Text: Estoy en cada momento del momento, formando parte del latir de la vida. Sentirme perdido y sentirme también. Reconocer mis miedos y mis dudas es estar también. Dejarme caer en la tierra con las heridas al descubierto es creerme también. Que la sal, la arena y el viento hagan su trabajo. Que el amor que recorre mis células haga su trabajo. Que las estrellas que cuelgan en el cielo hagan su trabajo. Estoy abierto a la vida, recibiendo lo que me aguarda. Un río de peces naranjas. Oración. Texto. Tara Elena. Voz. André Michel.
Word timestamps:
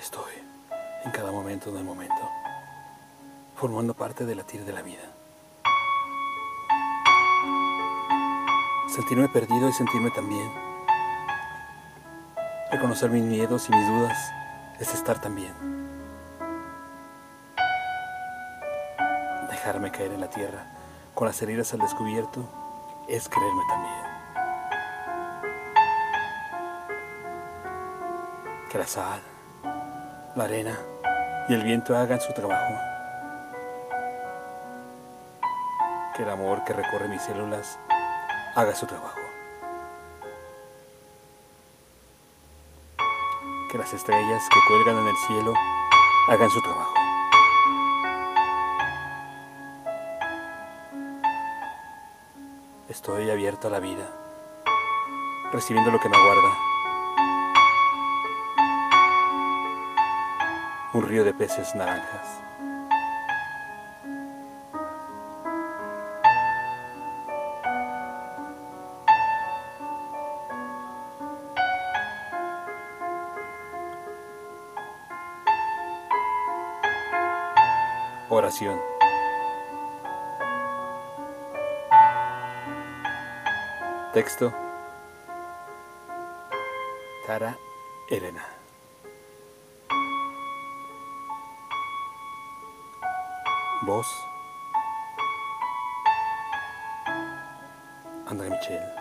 Estoy 0.00 0.32
en 1.04 1.10
cada 1.10 1.32
momento 1.32 1.72
del 1.72 1.82
momento, 1.82 2.30
formando 3.56 3.94
parte 3.94 4.24
del 4.24 4.36
latir 4.36 4.64
de 4.64 4.72
la 4.72 4.80
vida. 4.80 5.02
Sentirme 8.88 9.28
perdido 9.28 9.68
y 9.68 9.72
sentirme 9.72 10.12
también. 10.12 10.48
Reconocer 12.70 13.10
mis 13.10 13.24
miedos 13.24 13.68
y 13.68 13.72
mis 13.72 13.88
dudas 13.88 14.16
es 14.78 14.94
estar 14.94 15.20
también. 15.20 15.52
Dejarme 19.50 19.90
caer 19.90 20.12
en 20.12 20.20
la 20.20 20.30
tierra 20.30 20.64
con 21.14 21.26
las 21.26 21.42
heridas 21.42 21.74
al 21.74 21.80
descubierto 21.80 22.48
es 23.08 23.28
creerme 23.28 23.62
también. 23.68 24.04
Que 28.70 28.78
la 28.78 28.86
sal, 28.86 29.20
la 30.38 30.44
arena 30.44 30.78
y 31.48 31.54
el 31.54 31.64
viento 31.64 31.96
hagan 31.96 32.20
su 32.20 32.32
trabajo. 32.32 32.74
Que 36.14 36.22
el 36.22 36.30
amor 36.30 36.62
que 36.64 36.72
recorre 36.72 37.08
mis 37.08 37.22
células 37.22 37.76
haga 38.54 38.72
su 38.76 38.86
trabajo. 38.86 39.18
Que 43.70 43.78
las 43.78 43.92
estrellas 43.92 44.44
que 44.48 44.60
cuelgan 44.68 45.02
en 45.02 45.08
el 45.08 45.16
cielo 45.26 45.54
hagan 46.28 46.50
su 46.50 46.62
trabajo. 46.62 46.94
Estoy 52.88 53.28
abierto 53.28 53.66
a 53.66 53.70
la 53.70 53.80
vida, 53.80 54.08
recibiendo 55.52 55.90
lo 55.90 55.98
que 55.98 56.08
me 56.08 56.16
aguarda. 56.16 56.77
Un 60.94 61.06
río 61.06 61.22
de 61.22 61.34
peces 61.34 61.74
naranjas. 61.74 62.40
Oración. 78.30 78.80
Texto. 84.14 84.54
Tara 87.26 87.58
Elena. 88.08 88.57
Voz. 93.82 94.26
André 98.26 98.50
Michel. 98.50 98.97